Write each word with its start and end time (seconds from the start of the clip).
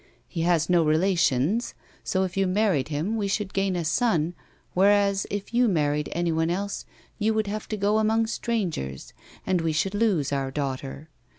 He 0.27 0.41
has 0.41 0.67
no 0.67 0.83
relations, 0.83 1.75
so 2.03 2.23
if 2.23 2.35
you 2.35 2.47
married 2.47 2.87
him 2.87 3.17
we 3.17 3.27
should 3.27 3.53
gain 3.53 3.75
a 3.75 3.85
son, 3.85 4.33
whereas 4.73 5.27
if 5.29 5.53
you 5.53 5.67
married 5.67 6.09
anyone 6.11 6.49
else 6.49 6.85
you 7.19 7.35
would 7.35 7.45
have 7.45 7.67
to 7.67 7.77
go 7.77 7.99
among 7.99 8.25
strangers, 8.25 9.13
and 9.45 9.61
we 9.61 9.73
should 9.73 9.93
lose 9.93 10.33
our 10.33 10.49
daughter. 10.49 11.07